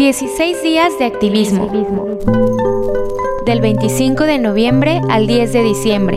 16 0.00 0.62
días 0.62 0.98
de 0.98 1.04
activismo. 1.04 1.70
Del 3.44 3.60
25 3.60 4.24
de 4.24 4.38
noviembre 4.38 4.98
al 5.10 5.26
10 5.26 5.52
de 5.52 5.62
diciembre. 5.62 6.16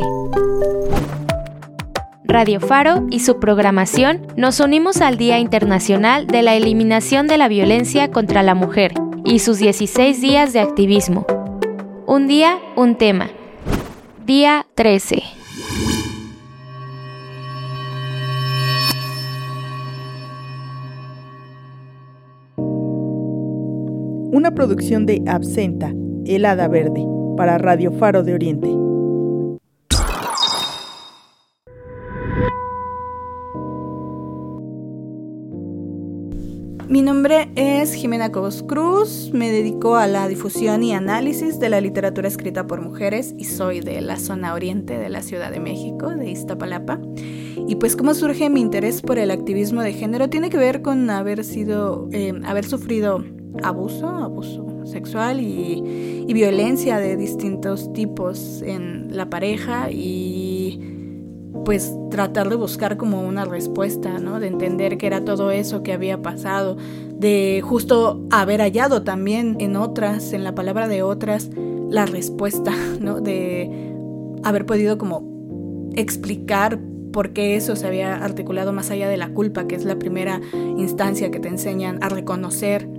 Radio 2.23 2.61
Faro 2.61 3.06
y 3.11 3.20
su 3.20 3.42
programación 3.42 4.26
nos 4.38 4.61
unimos 4.61 5.02
al 5.02 5.17
Día 5.17 5.38
Internacional 5.38 6.28
de 6.28 6.44
la 6.44 6.56
Eliminación 6.56 7.28
de 7.28 7.38
la 7.38 7.50
Violencia 7.50 8.09
contra 8.09 8.42
la 8.42 8.56
Mujer 8.56 8.94
y 9.26 9.39
sus 9.39 9.58
16 9.58 10.22
días 10.22 10.54
de 10.54 10.61
activismo. 10.61 11.26
Un 12.06 12.28
día, 12.28 12.59
un 12.78 12.95
tema. 12.95 13.31
Día 14.26 14.66
13. 14.76 15.23
Una 24.44 24.53
producción 24.53 25.05
de 25.05 25.23
Absenta, 25.25 25.94
El 26.25 26.44
Hada 26.44 26.67
Verde, 26.67 27.02
para 27.38 27.58
Radio 27.58 27.94
Faro 27.94 28.23
de 28.23 28.33
Oriente. 28.33 28.67
Mi 36.89 37.02
nombre 37.02 37.53
es 37.55 37.94
Jimena 37.94 38.33
Cobos 38.33 38.64
Cruz, 38.64 39.31
me 39.33 39.49
dedico 39.49 39.95
a 39.95 40.08
la 40.08 40.27
difusión 40.27 40.83
y 40.83 40.94
análisis 40.94 41.58
de 41.59 41.69
la 41.69 41.80
literatura 41.80 42.27
escrita 42.27 42.67
por 42.67 42.81
mujeres 42.81 43.33
y 43.38 43.45
soy 43.45 43.80
de 43.80 44.02
la 44.02 44.19
zona 44.19 44.53
oriente 44.53 44.97
de 44.97 45.08
la 45.08 45.21
Ciudad 45.21 45.52
de 45.52 45.61
México, 45.61 46.09
de 46.09 46.30
Iztapalapa. 46.30 46.99
Y 47.66 47.77
pues 47.77 47.95
cómo 47.95 48.14
surge 48.14 48.49
mi 48.49 48.59
interés 48.59 49.02
por 49.02 49.19
el 49.19 49.31
activismo 49.31 49.81
de 49.81 49.94
género 49.94 50.30
tiene 50.30 50.49
que 50.49 50.58
ver 50.58 50.81
con 50.81 51.09
haber 51.09 51.45
sido, 51.45 52.09
eh, 52.11 52.33
haber 52.44 52.66
sufrido 52.66 53.23
abuso, 53.62 54.08
abuso 54.08 54.66
sexual 54.86 55.40
y, 55.40 56.23
violencia 56.34 56.98
de 56.98 57.16
distintos 57.16 57.94
tipos 57.94 58.64
en 58.64 59.16
la 59.16 59.30
pareja 59.30 59.92
y 59.92 60.80
pues 61.64 61.94
tratar 62.10 62.50
de 62.50 62.55
buscar 62.55 62.98
como 62.98 63.22
una 63.22 63.45
respuesta, 63.45 64.17
¿no? 64.17 64.39
De 64.39 64.48
entender 64.48 64.98
que 64.98 65.05
era 65.05 65.23
todo 65.23 65.52
eso 65.52 65.83
que 65.83 65.94
había 65.94 66.23
pasado, 66.23 66.76
de 67.16 67.61
justo 67.64 68.26
haber 68.32 68.61
hallado 68.61 69.04
también 69.04 69.58
en 69.60 69.76
otras, 69.76 70.33
en 70.33 70.44
la 70.44 70.56
palabra 70.56 70.88
de 70.88 71.04
otras, 71.04 71.52
la 71.89 72.08
respuesta, 72.08 72.73
¿no? 73.00 73.22
De 73.22 73.70
haber 74.44 74.66
podido 74.66 74.98
como 74.98 75.92
explicar 75.95 76.80
por 77.14 77.32
qué 77.32 77.56
eso 77.56 77.77
se 77.77 77.88
había 77.88 78.16
articulado 78.16 78.73
más 78.73 78.89
allá 78.92 79.08
de 79.08 79.17
la 79.17 79.30
culpa, 79.30 79.67
que 79.67 79.76
es 79.76 79.86
la 79.86 79.98
primera 79.98 80.42
instancia 80.77 81.32
que 81.32 81.39
te 81.39 81.48
enseñan 81.48 82.00
a 82.02 82.10
reconocer, 82.10 82.89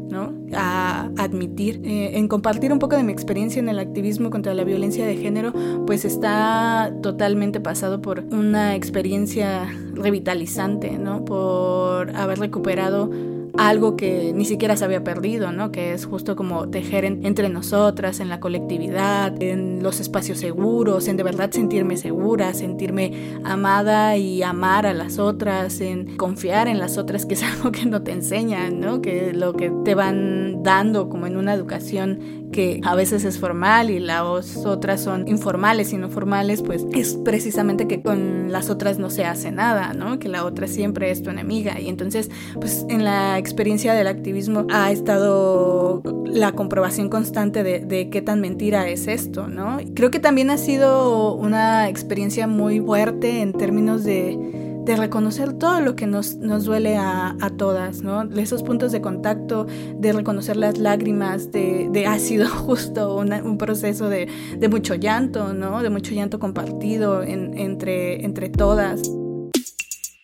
a 0.54 1.10
admitir. 1.16 1.80
Eh, 1.84 2.18
en 2.18 2.28
compartir 2.28 2.72
un 2.72 2.78
poco 2.78 2.96
de 2.96 3.02
mi 3.02 3.12
experiencia 3.12 3.60
en 3.60 3.68
el 3.68 3.78
activismo 3.78 4.30
contra 4.30 4.54
la 4.54 4.64
violencia 4.64 5.06
de 5.06 5.16
género, 5.16 5.52
pues 5.86 6.04
está 6.04 6.92
totalmente 7.02 7.60
pasado 7.60 8.00
por 8.00 8.20
una 8.20 8.74
experiencia 8.74 9.68
revitalizante, 9.94 10.98
¿no? 10.98 11.24
por 11.24 12.14
haber 12.16 12.38
recuperado 12.38 13.10
algo 13.56 13.96
que 13.96 14.32
ni 14.34 14.44
siquiera 14.44 14.76
se 14.76 14.84
había 14.84 15.04
perdido, 15.04 15.52
¿no? 15.52 15.70
Que 15.70 15.92
es 15.92 16.06
justo 16.06 16.36
como 16.36 16.68
tejer 16.68 17.04
entre 17.04 17.48
nosotras, 17.48 18.20
en 18.20 18.28
la 18.28 18.40
colectividad, 18.40 19.40
en 19.42 19.82
los 19.82 20.00
espacios 20.00 20.38
seguros, 20.38 21.06
en 21.08 21.16
de 21.16 21.22
verdad 21.22 21.50
sentirme 21.50 21.96
segura, 21.96 22.52
sentirme 22.54 23.38
amada 23.44 24.16
y 24.16 24.42
amar 24.42 24.86
a 24.86 24.94
las 24.94 25.18
otras, 25.18 25.80
en 25.80 26.16
confiar 26.16 26.68
en 26.68 26.78
las 26.78 26.98
otras, 26.98 27.26
que 27.26 27.34
es 27.34 27.42
algo 27.54 27.70
que 27.70 27.86
no 27.86 28.02
te 28.02 28.12
enseñan, 28.12 28.80
¿no? 28.80 29.00
Que 29.00 29.32
lo 29.32 29.52
que 29.52 29.72
te 29.84 29.94
van 29.94 30.62
dando 30.62 31.08
como 31.08 31.26
en 31.26 31.36
una 31.36 31.54
educación 31.54 32.43
que 32.54 32.80
a 32.84 32.94
veces 32.94 33.24
es 33.24 33.40
formal 33.40 33.90
y 33.90 33.98
las 33.98 34.64
otras 34.64 35.02
son 35.02 35.26
informales 35.26 35.92
y 35.92 35.96
no 35.96 36.08
formales, 36.08 36.62
pues 36.62 36.86
es 36.92 37.16
precisamente 37.24 37.88
que 37.88 38.00
con 38.00 38.52
las 38.52 38.70
otras 38.70 39.00
no 39.00 39.10
se 39.10 39.24
hace 39.24 39.50
nada, 39.50 39.92
¿no? 39.92 40.20
Que 40.20 40.28
la 40.28 40.44
otra 40.44 40.68
siempre 40.68 41.10
es 41.10 41.20
tu 41.20 41.30
enemiga. 41.30 41.80
Y 41.80 41.88
entonces, 41.88 42.30
pues 42.54 42.86
en 42.88 43.02
la 43.02 43.38
experiencia 43.38 43.92
del 43.92 44.06
activismo 44.06 44.68
ha 44.70 44.92
estado 44.92 46.00
la 46.26 46.52
comprobación 46.52 47.08
constante 47.08 47.64
de, 47.64 47.80
de 47.80 48.08
qué 48.08 48.22
tan 48.22 48.40
mentira 48.40 48.88
es 48.88 49.08
esto, 49.08 49.48
¿no? 49.48 49.78
Creo 49.94 50.12
que 50.12 50.20
también 50.20 50.50
ha 50.50 50.56
sido 50.56 51.34
una 51.34 51.88
experiencia 51.88 52.46
muy 52.46 52.78
fuerte 52.78 53.40
en 53.40 53.52
términos 53.52 54.04
de 54.04 54.63
de 54.84 54.96
reconocer 54.96 55.54
todo 55.54 55.80
lo 55.80 55.96
que 55.96 56.06
nos, 56.06 56.36
nos 56.36 56.64
duele 56.64 56.96
a, 56.96 57.34
todas, 57.56 58.02
¿no? 58.02 58.22
Esos 58.38 58.62
puntos 58.62 58.92
de 58.92 59.00
contacto, 59.00 59.66
de 59.96 60.12
reconocer 60.12 60.56
las 60.56 60.78
lágrimas, 60.78 61.52
de, 61.52 61.88
de 61.90 62.06
ha 62.06 62.18
sido 62.18 62.48
justo 62.66 63.16
un 63.16 63.58
proceso 63.58 64.08
de, 64.08 64.28
mucho 64.68 64.94
llanto, 64.94 65.54
¿no? 65.54 65.82
De 65.82 65.90
mucho 65.90 66.12
llanto 66.12 66.38
compartido 66.38 67.22
entre, 67.22 68.24
entre 68.24 68.48
todas. 68.50 69.02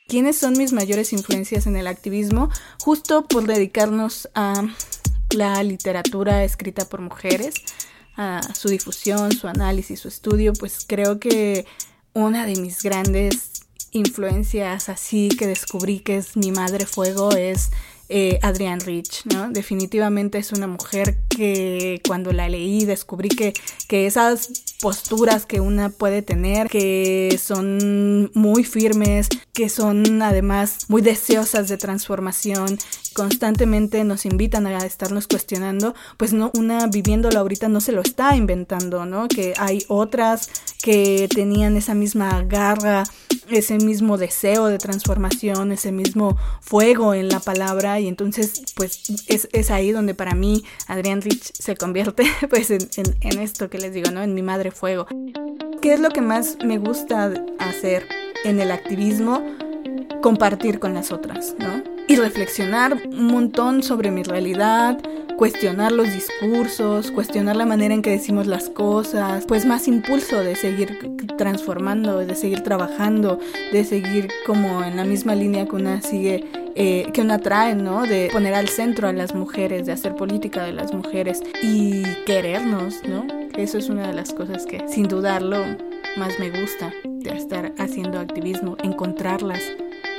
¿Quiénes 0.09 0.37
son 0.37 0.59
mis 0.59 0.73
mayores 0.73 1.13
influencias 1.13 1.67
en 1.67 1.77
el 1.77 1.87
activismo? 1.87 2.51
Justo 2.83 3.27
por 3.27 3.47
dedicarnos 3.47 4.29
a 4.35 4.65
la 5.31 5.63
literatura 5.63 6.43
escrita 6.45 6.85
por 6.85 7.01
mujeres, 7.01 7.55
a 8.17 8.41
su 8.55 8.69
difusión, 8.69 9.33
su 9.33 9.47
análisis, 9.47 10.01
su 10.01 10.09
estudio, 10.09 10.53
pues 10.53 10.85
creo 10.87 11.21
que 11.21 11.65
una 12.13 12.45
de 12.45 12.57
mis 12.57 12.83
grandes 12.83 13.50
influencias 13.93 14.89
así 14.89 15.29
que 15.29 15.47
descubrí 15.47 16.01
que 16.01 16.17
es 16.17 16.37
mi 16.37 16.53
madre 16.53 16.87
fuego 16.87 17.31
es 17.33 17.71
eh, 18.13 18.41
Adrienne 18.43 18.85
Rich, 18.85 19.23
¿no? 19.33 19.51
Definitivamente 19.51 20.39
es 20.39 20.51
una 20.51 20.67
mujer 20.67 21.19
que 21.29 22.03
cuando 22.05 22.33
la 22.33 22.49
leí 22.49 22.85
descubrí 22.85 23.29
que, 23.29 23.53
que 23.87 24.07
esas 24.07 24.49
posturas 24.81 25.47
que 25.47 25.61
una 25.61 25.91
puede 25.91 26.21
tener, 26.21 26.69
que 26.69 27.39
son 27.41 28.33
muy 28.35 28.65
firmes, 28.65 29.29
que 29.53 29.69
son 29.69 30.23
además 30.23 30.87
muy 30.89 31.03
deseosas 31.03 31.69
de 31.69 31.77
transformación, 31.77 32.79
constantemente 33.15 34.03
nos 34.03 34.27
invitan 34.27 34.67
a 34.67 34.85
estarnos 34.85 35.29
cuestionando, 35.29 35.95
pues 36.17 36.33
no, 36.33 36.51
una 36.55 36.89
viviéndolo 36.89 37.39
ahorita 37.39 37.69
no 37.69 37.81
se 37.81 37.93
lo 37.93 38.01
está 38.01 38.35
inventando, 38.35 39.07
¿no? 39.07 39.29
Que 39.29 39.55
hay 39.57 39.85
otras 39.87 40.51
que 40.83 41.29
tenían 41.35 41.77
esa 41.77 41.95
misma 41.95 42.43
garra, 42.45 43.05
ese 43.51 43.77
mismo 43.79 44.17
deseo 44.17 44.67
de 44.67 44.79
transformación, 44.79 45.73
ese 45.73 45.93
mismo 45.93 46.37
fuego 46.61 47.15
en 47.15 47.29
la 47.29 47.41
palabra 47.41 48.01
y 48.01 48.09
entonces 48.09 48.63
pues 48.75 49.03
es, 49.27 49.71
ahí 49.71 49.93
donde 49.93 50.15
para 50.15 50.35
mí 50.35 50.65
Adrián 50.87 51.21
Rich 51.21 51.53
se 51.55 51.77
convierte 51.77 52.25
pues 52.51 52.71
en, 52.71 52.89
en 52.97 53.39
esto 53.41 53.69
que 53.69 53.79
les 53.79 53.93
digo, 53.93 54.11
¿no? 54.11 54.23
En 54.23 54.35
mi 54.35 54.43
madre 54.43 54.71
fuego. 54.71 55.07
¿Qué 55.83 55.95
es 55.95 56.01
lo 56.01 56.11
que 56.11 56.21
más 56.21 56.59
me 56.65 56.79
gusta 56.79 57.33
hacer 57.59 58.07
en 58.45 58.61
el 58.61 58.71
activismo? 58.71 59.43
Compartir 60.23 60.79
con 60.79 60.93
las 60.93 61.11
otras, 61.11 61.55
¿no? 61.59 62.00
Y 62.11 62.17
reflexionar 62.17 63.01
un 63.07 63.27
montón 63.29 63.85
sobre 63.85 64.11
mi 64.11 64.25
realidad, 64.25 64.99
cuestionar 65.37 65.93
los 65.93 66.13
discursos, 66.13 67.13
cuestionar 67.13 67.55
la 67.55 67.67
manera 67.67 67.95
en 67.95 68.03
que 68.03 68.11
decimos 68.11 68.49
las 68.49 68.69
cosas, 68.69 69.45
pues 69.47 69.65
más 69.65 69.87
impulso 69.87 70.41
de 70.41 70.57
seguir 70.57 70.99
transformando, 71.39 72.19
de 72.19 72.35
seguir 72.35 72.65
trabajando, 72.65 73.39
de 73.71 73.85
seguir 73.85 74.27
como 74.45 74.83
en 74.83 74.97
la 74.97 75.05
misma 75.05 75.37
línea 75.37 75.67
que 75.67 75.77
una 75.77 76.03
sigue 76.03 76.47
eh, 76.75 77.07
que 77.15 77.21
una 77.21 77.39
trae, 77.39 77.77
¿no? 77.77 78.03
De 78.03 78.29
poner 78.33 78.55
al 78.55 78.69
centro 78.69 79.07
a 79.07 79.13
las 79.13 79.33
mujeres, 79.33 79.87
de 79.87 79.93
hacer 79.93 80.17
política 80.17 80.65
de 80.65 80.73
las 80.73 80.93
mujeres 80.93 81.45
y 81.63 82.03
querernos, 82.27 83.03
¿no? 83.09 83.25
Eso 83.57 83.79
es 83.79 83.89
una 83.89 84.09
de 84.09 84.15
las 84.15 84.33
cosas 84.33 84.67
que 84.67 84.83
sin 84.89 85.07
dudarlo 85.07 85.59
más 86.17 86.41
me 86.41 86.51
gusta 86.51 86.93
de 87.05 87.37
estar 87.37 87.73
haciendo 87.79 88.19
activismo, 88.19 88.77
encontrarlas, 88.83 89.63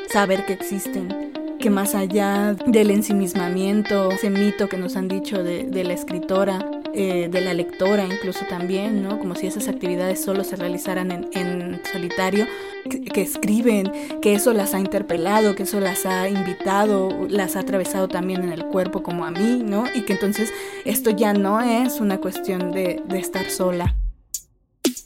saber 0.07 0.45
que 0.45 0.53
existen, 0.53 1.30
que 1.61 1.69
más 1.69 1.93
allá 1.95 2.55
del 2.65 2.89
ensimismamiento, 2.89 4.11
ese 4.11 4.29
mito 4.31 4.67
que 4.67 4.77
nos 4.77 4.95
han 4.95 5.07
dicho 5.07 5.43
de, 5.43 5.63
de 5.63 5.83
la 5.83 5.93
escritora, 5.93 6.59
eh, 6.93 7.29
de 7.31 7.39
la 7.39 7.53
lectora 7.53 8.05
incluso 8.05 8.45
también, 8.49 9.03
¿no? 9.03 9.19
Como 9.19 9.35
si 9.35 9.45
esas 9.47 9.67
actividades 9.67 10.21
solo 10.21 10.43
se 10.43 10.55
realizaran 10.55 11.11
en, 11.11 11.29
en 11.33 11.81
solitario, 11.89 12.47
que, 12.89 13.03
que, 13.03 13.21
escriben, 13.21 13.91
que 14.21 14.33
eso 14.33 14.53
las 14.53 14.73
ha 14.73 14.79
interpelado, 14.79 15.55
que 15.55 15.63
eso 15.63 15.79
las 15.79 16.05
ha 16.07 16.27
invitado, 16.27 17.09
las 17.29 17.55
ha 17.55 17.59
atravesado 17.59 18.07
también 18.07 18.43
en 18.43 18.51
el 18.51 18.65
cuerpo 18.65 19.03
como 19.03 19.23
a 19.23 19.31
mí, 19.31 19.61
¿no? 19.63 19.83
Y 19.93 20.01
que 20.01 20.13
entonces 20.13 20.51
esto 20.83 21.11
ya 21.11 21.33
no 21.33 21.61
es 21.61 22.01
una 22.01 22.17
cuestión 22.17 22.71
de, 22.71 23.01
de 23.07 23.19
estar 23.19 23.49
sola. 23.51 23.95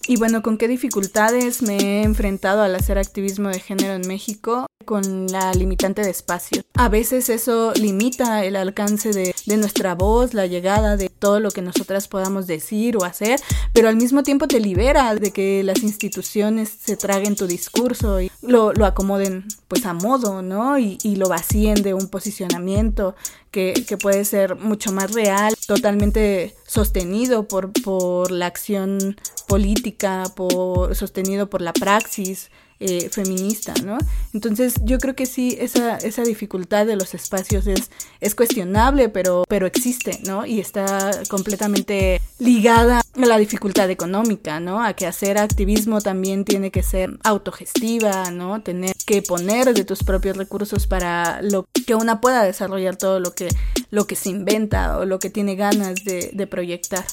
Y 0.08 0.18
bueno, 0.18 0.44
¿con 0.44 0.58
qué 0.58 0.68
dificultades 0.68 1.62
me 1.62 1.78
he 1.78 2.04
enfrentado 2.04 2.62
al 2.62 2.76
hacer 2.76 2.98
activismo 2.98 3.50
de 3.50 3.60
género 3.60 3.94
en 3.94 4.08
México? 4.08 4.68
Con 4.86 5.28
la 5.28 5.52
limitante 5.54 6.04
de 6.04 6.12
espacio. 6.12 6.62
A 6.76 6.90
veces 6.90 7.30
eso 7.30 7.74
limita 7.74 8.46
el 8.46 8.56
alcance 8.56 9.12
de, 9.12 9.35
de, 9.46 9.58
nuestra 9.58 9.96
voz, 9.96 10.34
la 10.34 10.48
llegada 10.48 10.98
de 10.98 11.10
todo 11.10 11.40
lo 11.40 11.52
que 11.52 11.62
nosotras 11.62 12.08
podamos 12.08 12.48
decir 12.48 12.98
o 12.98 13.04
hacer, 13.04 13.40
pero 13.74 13.90
al 13.90 13.96
mismo 13.96 14.24
tiempo 14.24 14.48
te 14.48 14.60
libera 14.60 15.16
de 15.16 15.32
que 15.32 15.64
las 15.64 15.84
instituciones 15.84 16.70
se 16.70 16.98
traguen 16.98 17.36
tu 17.36 17.48
discurso 17.48 18.22
y 18.22 18.32
lo, 18.42 18.74
lo 18.74 18.86
acomoden 18.86 19.46
pues 19.68 19.86
a 19.86 19.94
modo, 19.94 20.42
¿no? 20.42 20.78
Y, 20.78 20.98
y, 21.04 21.16
lo 21.16 21.30
vacíen 21.30 21.82
de 21.82 21.94
un 21.94 22.08
posicionamiento 22.08 23.16
que, 23.52 23.86
que 23.88 23.98
puede 23.98 24.26
ser 24.26 24.56
mucho 24.56 24.92
más 24.92 25.14
real, 25.14 25.56
totalmente 25.66 26.56
sostenido 26.68 27.48
por, 27.48 27.72
por 27.84 28.32
la 28.32 28.48
acción 28.48 29.18
política, 29.48 30.24
por, 30.36 30.96
sostenido 30.96 31.50
por 31.50 31.62
la 31.62 31.74
praxis 31.74 32.50
eh, 32.80 33.10
feminista, 33.10 33.74
¿no? 33.86 33.98
Entonces 34.34 34.76
yo 34.84 34.98
creo 34.98 35.16
que 35.16 35.26
sí, 35.26 35.58
esa, 35.60 35.96
esa 35.98 36.24
dificultad 36.24 36.86
de 36.86 36.98
los 36.98 37.14
espacios 37.14 37.68
es, 37.68 37.90
es 38.20 38.36
cuestionable, 38.36 39.08
pero, 39.08 39.46
pero 39.48 39.66
existe, 39.66 40.20
¿no? 40.26 40.46
Y 40.46 40.60
está 40.60 41.12
completamente 41.30 42.20
ligada 42.38 43.00
a 43.00 43.26
la 43.26 43.38
dificultad 43.38 43.90
económica, 43.90 44.60
¿no? 44.60 44.84
A 44.84 44.94
que 44.94 45.08
hacer 45.08 45.38
activismo 45.38 46.02
también 46.02 46.44
tiene 46.44 46.70
que 46.70 46.84
ser 46.84 47.18
autogestiva, 47.24 48.30
¿no? 48.32 48.62
Tener 48.62 48.94
que 49.06 49.22
poner 49.22 49.74
de 49.74 49.86
tus 49.86 50.04
propios 50.04 50.36
recursos 50.36 50.86
para 50.86 51.42
lo 51.42 51.66
que 51.86 51.96
una 51.96 52.20
pueda 52.20 52.44
desarrollar 52.44 52.98
todo 52.98 53.22
lo 53.22 53.34
que, 53.34 53.48
lo 53.90 54.06
que 54.06 54.16
se 54.16 54.30
inventa 54.30 54.98
o 54.98 55.06
lo 55.06 55.20
que 55.20 55.30
tiene 55.30 55.56
ganas 55.56 56.04
de, 56.04 56.32
de 56.34 56.48
proyectar. 56.48 57.06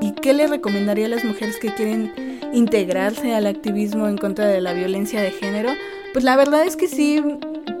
¿Y 0.00 0.12
qué 0.20 0.32
le 0.32 0.46
recomendaría 0.48 1.06
a 1.06 1.10
las 1.10 1.24
mujeres 1.24 1.58
que 1.60 1.72
quieren 1.74 2.27
integrarse 2.52 3.34
al 3.34 3.46
activismo 3.46 4.08
en 4.08 4.18
contra 4.18 4.46
de 4.46 4.60
la 4.60 4.72
violencia 4.72 5.20
de 5.20 5.30
género? 5.30 5.70
Pues 6.12 6.24
la 6.24 6.36
verdad 6.36 6.64
es 6.64 6.76
que 6.76 6.88
sí, 6.88 7.22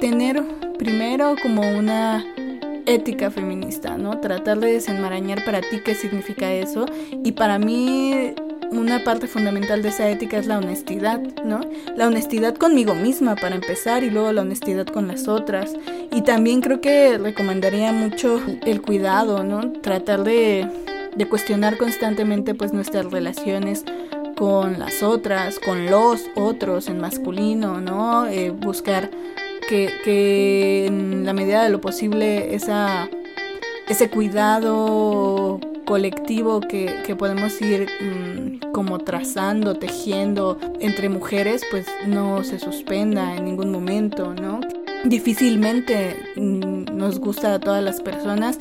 tener 0.00 0.42
primero 0.78 1.34
como 1.42 1.62
una 1.76 2.24
ética 2.86 3.30
feminista, 3.30 3.98
¿no? 3.98 4.18
Tratar 4.20 4.60
de 4.60 4.72
desenmarañar 4.72 5.44
para 5.44 5.60
ti 5.60 5.80
qué 5.84 5.94
significa 5.94 6.52
eso. 6.52 6.86
Y 7.24 7.32
para 7.32 7.58
mí 7.58 8.34
una 8.70 9.02
parte 9.02 9.26
fundamental 9.26 9.82
de 9.82 9.88
esa 9.88 10.08
ética 10.08 10.38
es 10.38 10.46
la 10.46 10.58
honestidad, 10.58 11.20
¿no? 11.44 11.60
La 11.96 12.06
honestidad 12.06 12.54
conmigo 12.54 12.94
misma 12.94 13.34
para 13.34 13.54
empezar 13.54 14.04
y 14.04 14.10
luego 14.10 14.32
la 14.32 14.42
honestidad 14.42 14.86
con 14.86 15.08
las 15.08 15.28
otras. 15.28 15.74
Y 16.12 16.22
también 16.22 16.60
creo 16.60 16.80
que 16.80 17.18
recomendaría 17.18 17.92
mucho 17.92 18.40
el 18.64 18.82
cuidado, 18.82 19.44
¿no? 19.44 19.72
Tratar 19.72 20.24
de 20.24 20.66
de 21.18 21.28
cuestionar 21.28 21.76
constantemente 21.76 22.54
pues 22.54 22.72
nuestras 22.72 23.10
relaciones 23.10 23.84
con 24.38 24.78
las 24.78 25.02
otras, 25.02 25.58
con 25.58 25.86
los 25.86 26.30
otros 26.36 26.88
en 26.88 27.00
masculino, 27.00 27.80
¿no? 27.80 28.26
Eh, 28.26 28.50
buscar 28.50 29.10
que, 29.68 29.90
que, 30.04 30.86
en 30.86 31.26
la 31.26 31.32
medida 31.32 31.64
de 31.64 31.70
lo 31.70 31.80
posible 31.80 32.54
esa, 32.54 33.08
ese 33.88 34.08
cuidado 34.08 35.58
colectivo 35.84 36.60
que, 36.60 37.02
que 37.04 37.16
podemos 37.16 37.60
ir 37.60 37.88
mmm, 38.00 38.70
como 38.72 39.00
trazando, 39.00 39.74
tejiendo 39.74 40.56
entre 40.78 41.08
mujeres, 41.08 41.62
pues 41.72 41.86
no 42.06 42.44
se 42.44 42.60
suspenda 42.60 43.34
en 43.34 43.44
ningún 43.44 43.72
momento, 43.72 44.34
¿no? 44.34 44.60
Difícilmente 45.04 46.16
mmm, 46.36 46.84
nos 46.96 47.18
gusta 47.18 47.54
a 47.54 47.58
todas 47.58 47.82
las 47.82 48.00
personas, 48.00 48.58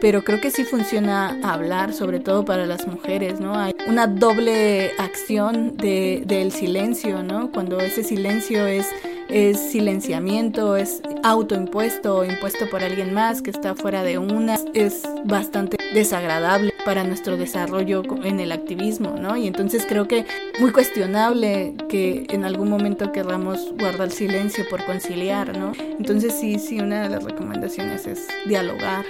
pero 0.00 0.24
creo 0.24 0.40
que 0.40 0.50
sí 0.50 0.64
funciona 0.64 1.38
hablar, 1.42 1.92
sobre 1.92 2.20
todo 2.20 2.44
para 2.44 2.66
las 2.66 2.86
mujeres, 2.86 3.40
¿no? 3.40 3.58
Hay 3.58 3.74
una 3.86 4.06
doble 4.06 4.92
acción 4.98 5.76
de, 5.76 6.22
del 6.26 6.52
silencio, 6.52 7.22
¿no? 7.22 7.50
Cuando 7.52 7.80
ese 7.80 8.02
silencio 8.02 8.66
es, 8.66 8.88
es 9.28 9.58
silenciamiento, 9.58 10.76
es 10.76 11.02
autoimpuesto 11.22 12.18
o 12.18 12.24
impuesto 12.24 12.68
por 12.70 12.82
alguien 12.82 13.12
más 13.12 13.42
que 13.42 13.50
está 13.50 13.74
fuera 13.74 14.02
de 14.02 14.18
una, 14.18 14.58
es 14.74 15.02
bastante 15.24 15.76
desagradable 15.92 16.72
para 16.84 17.04
nuestro 17.04 17.36
desarrollo 17.36 18.02
en 18.24 18.40
el 18.40 18.52
activismo, 18.52 19.16
¿no? 19.18 19.36
Y 19.36 19.46
entonces 19.46 19.84
creo 19.86 20.08
que 20.08 20.24
muy 20.60 20.72
cuestionable 20.72 21.74
que 21.88 22.26
en 22.30 22.44
algún 22.44 22.70
momento 22.70 23.12
queramos 23.12 23.72
guardar 23.78 24.10
silencio 24.10 24.64
por 24.68 24.84
conciliar, 24.84 25.56
¿no? 25.56 25.72
Entonces 25.78 26.34
sí, 26.34 26.58
sí, 26.58 26.80
una 26.80 27.02
de 27.02 27.08
las 27.10 27.24
recomendaciones 27.24 28.06
es 28.06 28.26
dialogar. 28.46 29.04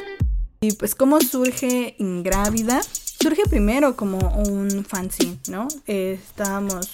Y 0.63 0.73
pues 0.73 0.95
cómo 0.95 1.23
surge 1.23 1.95
Ingrávida. 1.99 2.83
Surge 2.83 3.45
primero 3.49 3.97
como 3.97 4.19
un 4.47 4.85
fanzine, 4.85 5.39
¿no? 5.49 5.69
Estábamos 5.87 6.91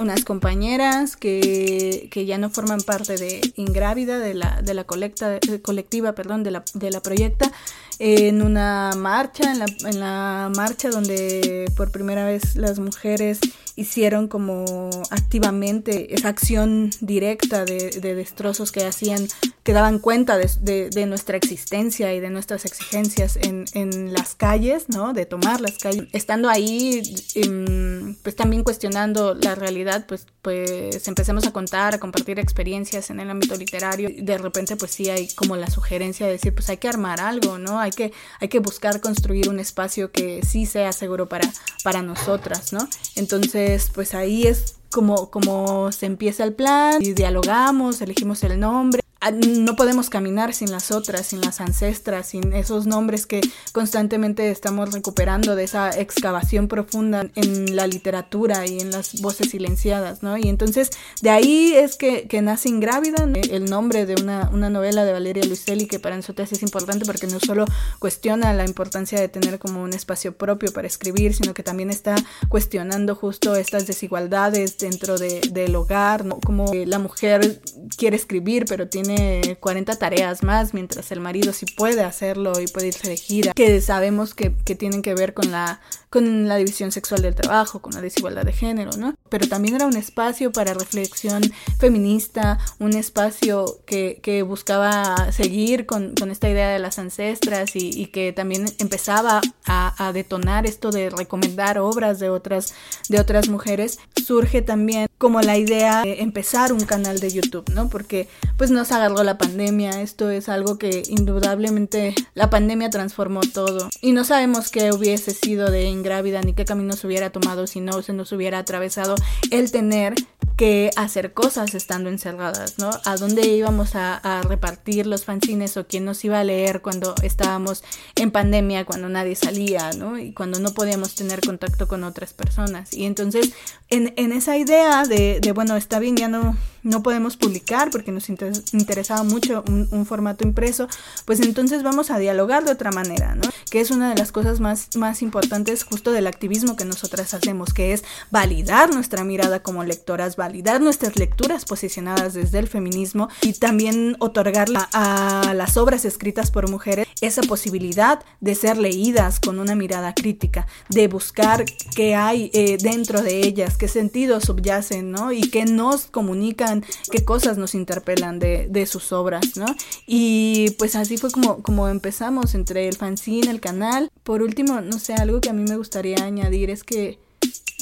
unas 0.00 0.24
compañeras 0.24 1.14
que, 1.14 2.08
que, 2.10 2.26
ya 2.26 2.38
no 2.38 2.50
forman 2.50 2.80
parte 2.80 3.16
de 3.16 3.40
Ingrávida, 3.54 4.18
de 4.18 4.34
la, 4.34 4.62
de 4.62 4.74
la 4.74 4.82
colecta, 4.82 5.38
colectiva, 5.62 6.14
perdón, 6.14 6.42
de 6.42 6.50
la, 6.50 6.64
de 6.74 6.90
la 6.90 7.00
proyecta, 7.00 7.52
en 8.00 8.42
una 8.42 8.94
marcha, 8.96 9.52
en 9.52 9.60
la, 9.60 9.66
en 9.84 10.00
la 10.00 10.50
marcha 10.56 10.90
donde 10.90 11.66
por 11.76 11.92
primera 11.92 12.24
vez 12.24 12.56
las 12.56 12.80
mujeres 12.80 13.38
hicieron 13.76 14.28
como 14.28 14.90
activamente 15.10 16.14
esa 16.14 16.28
acción 16.28 16.90
directa 17.00 17.64
de, 17.64 17.90
de 17.90 18.14
destrozos 18.14 18.72
que 18.72 18.84
hacían, 18.84 19.28
que 19.62 19.72
daban 19.72 19.98
cuenta 19.98 20.36
de, 20.36 21.06
nuestra 21.06 21.36
existencia 21.36 22.12
y 22.14 22.20
de 22.20 22.30
nuestras 22.30 22.64
exigencias 22.64 23.36
en, 23.36 24.12
las 24.12 24.34
calles, 24.34 24.88
¿no? 24.88 25.12
De 25.12 25.26
tomar 25.26 25.60
las 25.60 25.78
calles. 25.78 26.08
Estando 26.12 26.48
ahí, 26.48 27.02
eh, 27.34 28.16
pues 28.22 28.36
también 28.36 28.64
cuestionando 28.64 29.34
la 29.34 29.54
realidad, 29.54 30.06
pues, 30.06 30.26
pues 30.42 31.06
empecemos 31.08 31.46
a 31.46 31.52
contar, 31.52 31.94
a 31.94 31.98
compartir 31.98 32.38
experiencias 32.38 33.10
en 33.10 33.20
el 33.20 33.30
ámbito 33.30 33.56
literario. 33.56 34.10
De 34.16 34.38
repente, 34.38 34.76
pues 34.76 34.90
sí 34.90 35.08
hay 35.10 35.28
como 35.34 35.56
la 35.56 35.70
sugerencia 35.70 36.26
de 36.26 36.32
decir, 36.32 36.54
pues 36.54 36.68
hay 36.68 36.78
que 36.78 36.88
armar 36.88 37.20
algo, 37.20 37.58
¿no? 37.58 37.78
Hay 37.78 37.90
que, 37.90 38.12
hay 38.40 38.48
que 38.48 38.58
buscar 38.58 39.00
construir 39.00 39.48
un 39.48 39.60
espacio 39.60 40.10
que 40.10 40.42
sí 40.44 40.66
sea 40.66 40.92
seguro 40.92 41.28
para, 41.28 41.50
para 41.84 42.02
nosotras, 42.02 42.72
¿no? 42.72 42.88
Entonces, 43.14 43.61
pues 43.94 44.14
ahí 44.14 44.46
es 44.46 44.76
como, 44.90 45.30
como 45.30 45.90
se 45.92 46.06
empieza 46.06 46.44
el 46.44 46.52
plan 46.52 47.02
y 47.02 47.12
dialogamos, 47.12 48.00
elegimos 48.00 48.42
el 48.44 48.60
nombre 48.60 49.01
no 49.30 49.76
podemos 49.76 50.10
caminar 50.10 50.54
sin 50.54 50.70
las 50.70 50.90
otras, 50.90 51.26
sin 51.26 51.40
las 51.40 51.60
ancestras, 51.60 52.28
sin 52.28 52.52
esos 52.52 52.86
nombres 52.86 53.26
que 53.26 53.40
constantemente 53.72 54.50
estamos 54.50 54.92
recuperando 54.92 55.54
de 55.54 55.64
esa 55.64 55.90
excavación 55.90 56.68
profunda 56.68 57.26
en 57.36 57.76
la 57.76 57.86
literatura 57.86 58.66
y 58.66 58.80
en 58.80 58.90
las 58.90 59.20
voces 59.20 59.50
silenciadas, 59.50 60.22
¿no? 60.22 60.36
Y 60.36 60.48
entonces 60.48 60.90
de 61.20 61.30
ahí 61.30 61.72
es 61.74 61.96
que, 61.96 62.26
que 62.26 62.42
nace 62.42 62.68
Ingrávida, 62.68 63.28
el 63.50 63.66
nombre 63.66 64.06
de 64.06 64.20
una, 64.20 64.50
una 64.52 64.70
novela 64.70 65.04
de 65.04 65.12
Valeria 65.12 65.44
Luiselli 65.44 65.86
que 65.86 66.00
para 66.00 66.16
nosotros 66.16 66.50
es 66.52 66.62
importante 66.62 67.04
porque 67.04 67.26
no 67.26 67.38
solo 67.38 67.64
cuestiona 67.98 68.52
la 68.52 68.64
importancia 68.64 69.20
de 69.20 69.28
tener 69.28 69.58
como 69.58 69.82
un 69.82 69.92
espacio 69.92 70.36
propio 70.36 70.72
para 70.72 70.86
escribir, 70.86 71.34
sino 71.34 71.54
que 71.54 71.62
también 71.62 71.90
está 71.90 72.14
cuestionando 72.48 73.14
justo 73.14 73.54
estas 73.54 73.86
desigualdades 73.86 74.78
dentro 74.78 75.18
de, 75.18 75.40
del 75.52 75.74
hogar, 75.76 76.24
¿no? 76.24 76.40
como 76.40 76.72
la 76.74 76.98
mujer 76.98 77.60
quiere 77.96 78.16
escribir 78.16 78.64
pero 78.66 78.88
tiene 78.88 79.11
40 79.60 79.96
tareas 79.96 80.42
más, 80.42 80.74
mientras 80.74 81.12
el 81.12 81.20
marido 81.20 81.52
sí 81.52 81.66
puede 81.66 82.02
hacerlo 82.02 82.52
y 82.60 82.66
puede 82.66 82.88
irse 82.88 83.08
de 83.08 83.16
gira, 83.16 83.52
que 83.52 83.80
sabemos 83.80 84.34
que, 84.34 84.54
que 84.64 84.74
tienen 84.74 85.02
que 85.02 85.14
ver 85.14 85.34
con 85.34 85.50
la, 85.50 85.80
con 86.12 86.46
la 86.46 86.56
división 86.56 86.92
sexual 86.92 87.22
del 87.22 87.34
trabajo, 87.34 87.80
con 87.80 87.94
la 87.94 88.00
desigualdad 88.00 88.44
de 88.44 88.52
género, 88.52 88.90
¿no? 88.98 89.14
Pero 89.30 89.48
también 89.48 89.76
era 89.76 89.86
un 89.86 89.96
espacio 89.96 90.52
para 90.52 90.74
reflexión 90.74 91.42
feminista, 91.78 92.58
un 92.78 92.94
espacio 92.94 93.80
que, 93.86 94.20
que 94.22 94.42
buscaba 94.42 95.32
seguir 95.32 95.86
con, 95.86 96.14
con, 96.14 96.30
esta 96.30 96.50
idea 96.50 96.68
de 96.68 96.78
las 96.78 96.98
ancestras 96.98 97.76
y, 97.76 97.90
y 97.94 98.06
que 98.06 98.32
también 98.32 98.66
empezaba 98.78 99.40
a, 99.64 100.06
a, 100.06 100.12
detonar 100.12 100.66
esto 100.66 100.90
de 100.90 101.08
recomendar 101.08 101.78
obras 101.78 102.18
de 102.18 102.28
otras, 102.28 102.74
de 103.08 103.18
otras 103.18 103.48
mujeres. 103.48 103.98
Surge 104.22 104.60
también 104.60 105.08
como 105.22 105.40
la 105.40 105.56
idea 105.56 106.02
de 106.02 106.20
empezar 106.20 106.72
un 106.72 106.80
canal 106.80 107.20
de 107.20 107.30
YouTube, 107.30 107.70
¿no? 107.72 107.88
Porque 107.88 108.26
pues 108.56 108.72
nos 108.72 108.90
agarró 108.90 109.22
la 109.22 109.38
pandemia, 109.38 110.02
esto 110.02 110.30
es 110.30 110.48
algo 110.48 110.78
que 110.78 111.04
indudablemente 111.08 112.12
la 112.34 112.50
pandemia 112.50 112.90
transformó 112.90 113.40
todo 113.42 113.88
y 114.00 114.10
no 114.10 114.24
sabemos 114.24 114.72
qué 114.72 114.90
hubiese 114.90 115.30
sido 115.30 115.70
de 115.70 115.84
ingrávida 115.84 116.42
ni 116.42 116.54
qué 116.54 116.64
camino 116.64 116.94
se 116.94 117.06
hubiera 117.06 117.30
tomado 117.30 117.68
si 117.68 117.78
no 117.78 118.02
se 118.02 118.12
nos 118.12 118.32
hubiera 118.32 118.58
atravesado 118.58 119.14
el 119.52 119.70
tener 119.70 120.14
que 120.56 120.90
hacer 120.96 121.32
cosas 121.32 121.74
estando 121.74 122.08
encerradas, 122.08 122.78
¿no? 122.78 122.90
A 123.04 123.16
dónde 123.16 123.46
íbamos 123.46 123.94
a, 123.94 124.20
repartir 124.48 125.06
los 125.06 125.24
fanzines 125.24 125.76
o 125.76 125.86
quién 125.86 126.04
nos 126.04 126.24
iba 126.24 126.40
a 126.40 126.44
leer 126.44 126.82
cuando 126.82 127.14
estábamos 127.22 127.82
en 128.16 128.30
pandemia, 128.30 128.84
cuando 128.84 129.08
nadie 129.08 129.34
salía, 129.34 129.92
¿no? 129.92 130.18
Y 130.18 130.32
cuando 130.32 130.58
no 130.58 130.72
podíamos 130.74 131.14
tener 131.14 131.40
contacto 131.40 131.88
con 131.88 132.04
otras 132.04 132.32
personas. 132.32 132.92
Y 132.92 133.04
entonces, 133.04 133.52
en, 133.88 134.32
esa 134.32 134.56
idea 134.56 135.04
de, 135.04 135.52
bueno, 135.54 135.76
está 135.76 135.98
bien, 135.98 136.16
ya 136.16 136.28
no, 136.28 136.56
no 136.82 137.02
podemos 137.02 137.36
publicar 137.36 137.90
porque 137.90 138.12
nos 138.12 138.28
interesaba 138.28 139.22
mucho 139.22 139.64
un, 139.68 140.06
formato 140.06 140.44
impreso, 140.44 140.88
pues 141.24 141.40
entonces 141.40 141.82
vamos 141.82 142.10
a 142.10 142.18
dialogar 142.18 142.64
de 142.64 142.72
otra 142.72 142.90
manera, 142.90 143.34
¿no? 143.36 143.42
Que 143.70 143.80
es 143.80 143.90
una 143.90 144.10
de 144.10 144.16
las 144.16 144.32
cosas 144.32 144.58
más, 144.58 144.88
más 144.96 145.22
importantes 145.22 145.84
justo 145.84 146.10
del 146.10 146.26
activismo 146.26 146.76
que 146.76 146.84
nosotras 146.84 147.34
hacemos, 147.34 147.72
que 147.72 147.92
es 147.92 148.02
validar 148.30 148.92
nuestra 148.92 149.22
mirada 149.22 149.62
como 149.62 149.84
lectoras, 149.84 150.36
validar 150.36 150.80
nuestras 150.80 151.16
lecturas 151.16 151.64
posicionadas 151.64 152.34
desde 152.34 152.58
el 152.58 152.66
feminismo 152.66 153.28
y 153.42 153.52
también 153.52 154.16
otorgarle 154.18 154.80
a 154.92 155.52
las 155.54 155.76
obras 155.76 156.04
escritas 156.04 156.50
por 156.50 156.68
mujeres 156.68 157.06
esa 157.22 157.42
posibilidad 157.42 158.22
de 158.40 158.54
ser 158.54 158.76
leídas 158.76 159.38
con 159.38 159.60
una 159.60 159.74
mirada 159.74 160.12
crítica, 160.14 160.66
de 160.88 161.08
buscar 161.08 161.64
qué 161.94 162.14
hay 162.14 162.50
eh, 162.52 162.76
dentro 162.80 163.22
de 163.22 163.46
ellas, 163.46 163.76
qué 163.78 163.88
sentidos 163.88 164.44
subyacen, 164.44 165.12
¿no? 165.12 165.32
Y 165.32 165.42
qué 165.42 165.64
nos 165.64 166.06
comunican, 166.06 166.71
qué 167.10 167.24
cosas 167.24 167.58
nos 167.58 167.74
interpelan 167.74 168.38
de, 168.38 168.66
de 168.68 168.86
sus 168.86 169.12
obras, 169.12 169.56
¿no? 169.56 169.66
Y 170.06 170.70
pues 170.78 170.96
así 170.96 171.18
fue 171.18 171.30
como, 171.30 171.62
como 171.62 171.88
empezamos 171.88 172.54
entre 172.54 172.88
el 172.88 172.96
fanzine, 172.96 173.50
el 173.50 173.60
canal. 173.60 174.10
Por 174.22 174.42
último, 174.42 174.80
no 174.80 174.98
sé, 174.98 175.14
algo 175.14 175.40
que 175.40 175.50
a 175.50 175.52
mí 175.52 175.62
me 175.68 175.76
gustaría 175.76 176.16
añadir 176.24 176.70
es 176.70 176.84
que 176.84 177.18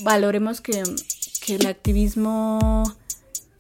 valoremos 0.03 0.61
que 0.61 0.83
que 1.41 1.57
el 1.57 1.67
activismo 1.67 2.85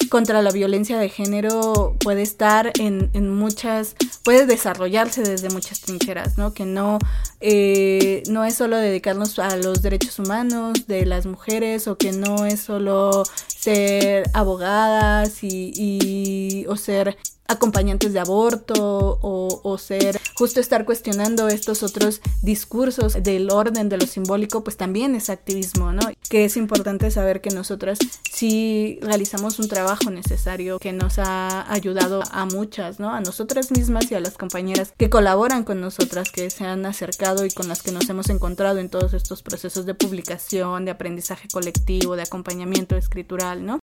contra 0.08 0.42
la 0.42 0.50
violencia 0.50 0.98
de 0.98 1.08
género 1.08 1.96
puede 2.00 2.22
estar 2.22 2.72
en, 2.78 3.10
muchas, 3.34 3.96
puede 4.24 4.46
desarrollarse 4.46 5.22
desde 5.22 5.50
muchas 5.50 5.80
trincheras, 5.80 6.36
¿no? 6.36 6.52
Que 6.52 6.64
no, 6.64 6.98
eh, 7.40 8.22
no 8.28 8.44
es 8.44 8.54
solo 8.54 8.76
dedicarnos 8.76 9.38
a 9.38 9.56
los 9.56 9.82
derechos 9.82 10.18
humanos 10.18 10.86
de 10.86 11.06
las 11.06 11.26
mujeres 11.26 11.88
o 11.88 11.96
que 11.96 12.12
no 12.12 12.44
es 12.46 12.60
solo 12.60 13.24
ser 13.60 14.30
abogadas 14.34 15.42
y, 15.42 16.64
o 16.68 16.76
ser 16.76 17.16
acompañantes 17.48 18.12
de 18.12 18.20
aborto 18.20 19.18
o, 19.22 19.78
ser 19.78 20.20
justo 20.34 20.60
estar 20.60 20.84
cuestionando 20.84 21.48
estos 21.48 21.82
otros 21.82 22.20
discursos 22.42 23.22
del 23.22 23.50
orden 23.50 23.88
de 23.88 23.96
lo 23.96 24.06
simbólico, 24.06 24.62
pues 24.62 24.76
también 24.76 25.14
es 25.14 25.30
activismo, 25.30 25.92
¿no? 25.92 26.02
Que 26.28 26.44
es 26.44 26.56
importante 26.56 27.10
saber 27.10 27.40
que 27.40 27.50
nosotras 27.50 27.98
sí 28.30 28.98
realizamos 29.02 29.58
un 29.58 29.68
trabajo 29.68 30.10
necesario 30.10 30.78
que 30.78 30.92
nos 30.92 31.18
ha 31.18 31.70
ayudado 31.72 32.22
a 32.30 32.44
muchas, 32.44 33.00
¿no? 33.00 33.10
A 33.10 33.20
nosotras 33.20 33.72
mismas 33.72 34.10
y 34.12 34.14
a 34.14 34.20
las 34.20 34.36
compañeras 34.36 34.92
que 34.96 35.10
colaboran 35.10 35.64
con 35.64 35.80
nosotras, 35.80 36.30
que 36.30 36.50
se 36.50 36.64
han 36.64 36.86
acercado 36.86 37.29
y 37.44 37.50
con 37.50 37.68
las 37.68 37.82
que 37.82 37.92
nos 37.92 38.08
hemos 38.08 38.28
encontrado 38.28 38.78
en 38.78 38.88
todos 38.88 39.14
estos 39.14 39.42
procesos 39.42 39.86
de 39.86 39.94
publicación, 39.94 40.84
de 40.84 40.90
aprendizaje 40.90 41.48
colectivo, 41.52 42.16
de 42.16 42.22
acompañamiento 42.22 42.96
escritural, 42.96 43.64
¿no? 43.64 43.78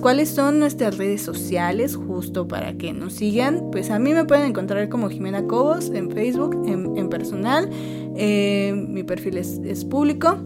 ¿Cuáles 0.00 0.28
son 0.28 0.58
nuestras 0.58 0.98
redes 0.98 1.22
sociales 1.22 1.96
justo 1.96 2.46
para 2.46 2.74
que 2.74 2.92
nos 2.92 3.14
sigan? 3.14 3.70
Pues 3.70 3.90
a 3.90 3.98
mí 3.98 4.12
me 4.12 4.24
pueden 4.24 4.46
encontrar 4.46 4.88
como 4.88 5.08
Jimena 5.08 5.46
Cobos 5.46 5.90
en 5.94 6.10
Facebook, 6.10 6.62
en, 6.66 7.08
personal. 7.08 7.70
Eh, 8.16 8.74
mi 8.76 9.02
perfil 9.02 9.38
es, 9.38 9.60
es 9.64 9.84
público. 9.84 10.36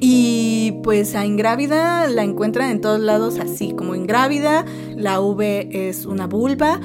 Y 0.00 0.80
pues 0.82 1.14
a 1.14 1.26
Ingrávida 1.26 2.08
la 2.08 2.22
encuentran 2.24 2.70
en 2.70 2.80
todos 2.80 3.00
lados 3.00 3.38
así, 3.38 3.74
como 3.74 3.94
Ingrávida, 3.94 4.64
la 4.96 5.20
V 5.20 5.68
es 5.88 6.06
una 6.06 6.26
vulva 6.26 6.80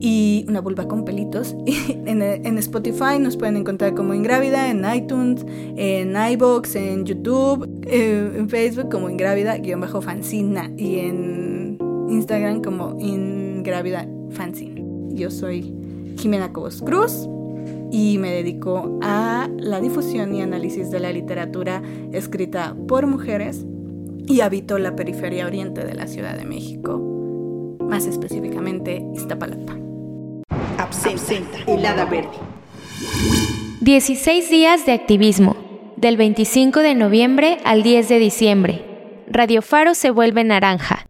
y 0.00 0.44
una 0.48 0.60
vulva 0.60 0.88
con 0.88 1.04
pelitos. 1.04 1.54
en, 1.66 2.22
en, 2.22 2.58
Spotify 2.58 3.18
nos 3.20 3.36
pueden 3.36 3.56
encontrar 3.56 3.94
como 3.94 4.14
Ingrávida, 4.14 4.70
en 4.70 4.84
iTunes, 4.92 5.44
en 5.76 6.16
iBox, 6.16 6.74
en 6.76 7.04
YouTube, 7.04 7.68
eh, 7.86 8.32
en 8.36 8.48
Facebook 8.48 8.90
como 8.90 9.08
Ingrávida-Fancina 9.10 10.72
y 10.76 10.98
en 11.00 11.78
Instagram 12.08 12.62
como 12.62 12.96
Ingrávida 12.98 14.08
Fancina. 14.30 14.80
Yo 15.10 15.30
soy 15.30 15.74
Jimena 16.18 16.52
Cobos 16.52 16.82
Cruz 16.82 17.28
y 17.92 18.18
me 18.18 18.30
dedico 18.32 18.98
a 19.02 19.48
la 19.58 19.80
difusión 19.80 20.34
y 20.34 20.42
análisis 20.42 20.90
de 20.90 21.00
la 21.00 21.12
literatura 21.12 21.82
escrita 22.12 22.76
por 22.88 23.06
mujeres 23.06 23.66
y 24.26 24.40
habito 24.42 24.78
la 24.78 24.94
periferia 24.94 25.46
oriente 25.46 25.84
de 25.84 25.94
la 25.94 26.06
Ciudad 26.06 26.36
de 26.36 26.44
México, 26.44 26.98
más 27.80 28.06
específicamente 28.06 29.04
Iztapalapa. 29.14 29.89
Absenta, 30.80 31.58
helada 31.66 32.06
verde. 32.06 32.30
16 33.82 34.48
días 34.48 34.86
de 34.86 34.92
activismo, 34.92 35.54
del 35.96 36.16
25 36.16 36.80
de 36.80 36.94
noviembre 36.94 37.58
al 37.64 37.82
10 37.82 38.08
de 38.08 38.18
diciembre. 38.18 38.84
Radio 39.28 39.60
Faro 39.60 39.94
se 39.94 40.08
vuelve 40.08 40.42
naranja. 40.42 41.09